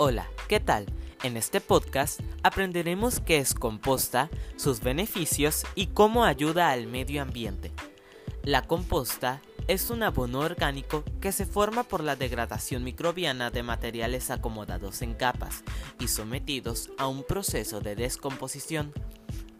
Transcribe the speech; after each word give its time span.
Hola, 0.00 0.28
¿qué 0.46 0.60
tal? 0.60 0.86
En 1.24 1.36
este 1.36 1.60
podcast 1.60 2.20
aprenderemos 2.44 3.18
qué 3.18 3.38
es 3.38 3.52
composta, 3.52 4.30
sus 4.54 4.78
beneficios 4.78 5.64
y 5.74 5.88
cómo 5.88 6.22
ayuda 6.24 6.70
al 6.70 6.86
medio 6.86 7.20
ambiente. 7.20 7.72
La 8.44 8.62
composta 8.62 9.42
es 9.68 9.90
un 9.90 10.02
abono 10.02 10.40
orgánico 10.40 11.04
que 11.20 11.30
se 11.30 11.44
forma 11.44 11.84
por 11.84 12.02
la 12.02 12.16
degradación 12.16 12.82
microbiana 12.82 13.50
de 13.50 13.62
materiales 13.62 14.30
acomodados 14.30 15.02
en 15.02 15.14
capas 15.14 15.62
y 16.00 16.08
sometidos 16.08 16.90
a 16.96 17.06
un 17.06 17.22
proceso 17.22 17.80
de 17.80 17.94
descomposición. 17.94 18.94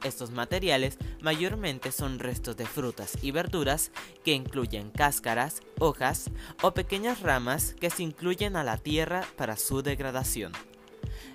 Estos 0.02 0.30
materiales 0.30 0.96
mayormente 1.20 1.92
son 1.92 2.20
restos 2.20 2.56
de 2.56 2.64
frutas 2.64 3.18
y 3.20 3.32
verduras 3.32 3.90
que 4.24 4.32
incluyen 4.32 4.90
cáscaras, 4.90 5.60
hojas 5.78 6.30
o 6.62 6.72
pequeñas 6.72 7.20
ramas 7.20 7.74
que 7.78 7.90
se 7.90 8.02
incluyen 8.02 8.56
a 8.56 8.64
la 8.64 8.78
tierra 8.78 9.26
para 9.36 9.56
su 9.56 9.82
degradación. 9.82 10.52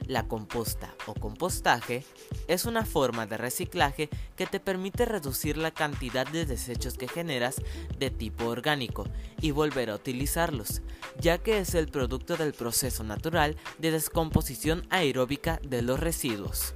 La 0.07 0.27
composta 0.27 0.93
o 1.05 1.13
compostaje 1.13 2.03
es 2.48 2.66
una 2.66 2.85
forma 2.85 3.25
de 3.25 3.38
reciclaje 3.38 4.09
que 4.35 4.45
te 4.45 4.59
permite 4.59 5.05
reducir 5.05 5.57
la 5.57 5.71
cantidad 5.71 6.27
de 6.27 6.45
desechos 6.45 6.98
que 6.98 7.07
generas 7.07 7.62
de 7.98 8.09
tipo 8.09 8.45
orgánico 8.45 9.07
y 9.39 9.52
volver 9.52 9.89
a 9.89 9.95
utilizarlos, 9.95 10.81
ya 11.20 11.38
que 11.38 11.59
es 11.59 11.73
el 11.73 11.88
producto 11.88 12.35
del 12.35 12.53
proceso 12.53 13.03
natural 13.03 13.55
de 13.77 13.91
descomposición 13.91 14.85
aeróbica 14.89 15.59
de 15.63 15.81
los 15.81 15.99
residuos. 15.99 16.73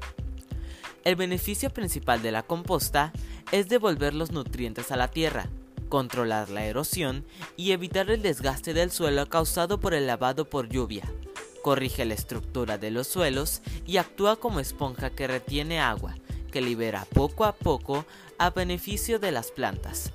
El 1.03 1.15
beneficio 1.15 1.69
principal 1.69 2.21
de 2.21 2.31
la 2.31 2.43
composta 2.43 3.11
es 3.51 3.67
devolver 3.67 4.13
los 4.13 4.31
nutrientes 4.31 4.91
a 4.91 4.97
la 4.97 5.09
tierra, 5.09 5.49
controlar 5.89 6.49
la 6.49 6.65
erosión 6.65 7.25
y 7.57 7.71
evitar 7.71 8.09
el 8.09 8.21
desgaste 8.21 8.73
del 8.73 8.91
suelo 8.91 9.27
causado 9.27 9.79
por 9.79 9.93
el 9.93 10.07
lavado 10.07 10.49
por 10.49 10.69
lluvia 10.69 11.03
corrige 11.67 12.05
la 12.05 12.13
estructura 12.13 12.77
de 12.77 12.91
los 12.91 13.07
suelos 13.07 13.61
y 13.85 13.97
actúa 13.97 14.37
como 14.37 14.61
esponja 14.61 15.09
que 15.09 15.27
retiene 15.27 15.81
agua, 15.81 16.15
que 16.49 16.61
libera 16.61 17.03
poco 17.13 17.43
a 17.43 17.51
poco 17.51 18.05
a 18.37 18.51
beneficio 18.51 19.19
de 19.19 19.33
las 19.33 19.51
plantas. 19.51 20.13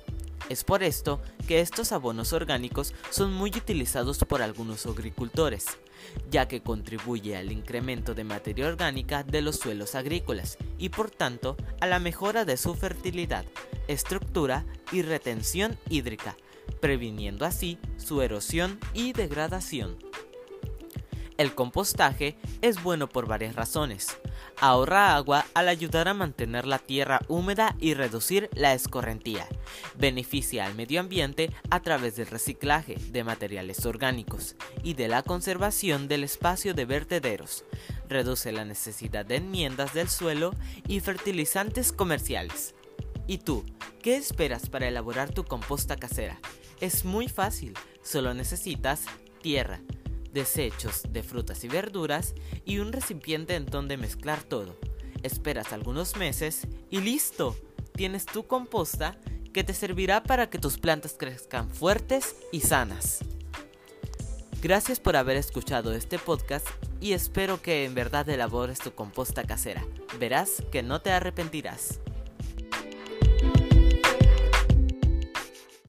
Es 0.49 0.63
por 0.63 0.81
esto 0.81 1.21
que 1.47 1.61
estos 1.61 1.91
abonos 1.91 2.33
orgánicos 2.33 2.95
son 3.11 3.35
muy 3.35 3.51
utilizados 3.51 4.17
por 4.27 4.41
algunos 4.41 4.87
agricultores, 4.87 5.67
ya 6.31 6.47
que 6.47 6.63
contribuye 6.63 7.37
al 7.37 7.51
incremento 7.51 8.15
de 8.15 8.23
materia 8.23 8.65
orgánica 8.65 9.23
de 9.23 9.43
los 9.43 9.57
suelos 9.57 9.93
agrícolas 9.93 10.57
y 10.79 10.89
por 10.89 11.11
tanto 11.11 11.55
a 11.81 11.85
la 11.85 11.99
mejora 11.99 12.45
de 12.45 12.57
su 12.57 12.73
fertilidad, 12.73 13.45
estructura 13.87 14.65
y 14.91 15.03
retención 15.03 15.77
hídrica, 15.87 16.35
previniendo 16.81 17.45
así 17.45 17.77
su 17.97 18.23
erosión 18.23 18.79
y 18.95 19.13
degradación. 19.13 20.12
El 21.37 21.55
compostaje 21.55 22.35
es 22.61 22.81
bueno 22.83 23.09
por 23.09 23.27
varias 23.27 23.55
razones. 23.55 24.17
Ahorra 24.59 25.15
agua 25.15 25.45
al 25.53 25.67
ayudar 25.67 26.07
a 26.07 26.13
mantener 26.13 26.65
la 26.65 26.79
tierra 26.79 27.21
húmeda 27.27 27.75
y 27.79 27.95
reducir 27.95 28.49
la 28.53 28.73
escorrentía. 28.73 29.47
Beneficia 29.97 30.65
al 30.65 30.75
medio 30.75 30.99
ambiente 30.99 31.51
a 31.69 31.81
través 31.81 32.15
del 32.15 32.27
reciclaje 32.27 32.95
de 33.11 33.23
materiales 33.23 33.85
orgánicos 33.85 34.55
y 34.83 34.93
de 34.93 35.07
la 35.07 35.23
conservación 35.23 36.07
del 36.07 36.23
espacio 36.23 36.73
de 36.73 36.85
vertederos. 36.85 37.65
Reduce 38.07 38.51
la 38.51 38.65
necesidad 38.65 39.25
de 39.25 39.37
enmiendas 39.37 39.93
del 39.93 40.09
suelo 40.09 40.53
y 40.87 40.99
fertilizantes 40.99 41.91
comerciales. 41.91 42.75
¿Y 43.25 43.39
tú? 43.39 43.65
¿Qué 44.01 44.17
esperas 44.17 44.69
para 44.69 44.87
elaborar 44.87 45.33
tu 45.33 45.45
composta 45.45 45.95
casera? 45.95 46.39
Es 46.81 47.05
muy 47.05 47.29
fácil, 47.29 47.73
solo 48.01 48.33
necesitas 48.33 49.05
tierra, 49.41 49.79
desechos 50.33 51.03
de 51.09 51.23
frutas 51.23 51.63
y 51.63 51.67
verduras 51.67 52.33
y 52.65 52.79
un 52.79 52.91
recipiente 52.91 53.55
en 53.55 53.65
donde 53.65 53.97
mezclar 53.97 54.43
todo. 54.43 54.77
Esperas 55.21 55.71
algunos 55.71 56.15
meses 56.17 56.67
y 56.89 56.99
listo, 56.99 57.55
tienes 57.93 58.25
tu 58.25 58.45
composta 58.45 59.17
que 59.53 59.63
te 59.63 59.73
servirá 59.73 60.23
para 60.23 60.49
que 60.49 60.57
tus 60.57 60.77
plantas 60.77 61.15
crezcan 61.17 61.69
fuertes 61.69 62.35
y 62.51 62.61
sanas. 62.61 63.19
Gracias 64.61 64.99
por 64.99 65.15
haber 65.15 65.37
escuchado 65.37 65.93
este 65.93 66.17
podcast 66.17 66.65
y 66.99 67.13
espero 67.13 67.61
que 67.61 67.85
en 67.85 67.93
verdad 67.93 68.27
elabores 68.29 68.79
tu 68.79 68.93
composta 68.93 69.43
casera. 69.43 69.85
Verás 70.19 70.63
que 70.71 70.83
no 70.83 71.01
te 71.01 71.11
arrepentirás. 71.11 71.99